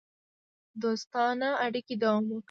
دوستانه 0.81 1.49
اړیکې 1.65 1.93
دوام 2.01 2.23
وکړي. 2.27 2.39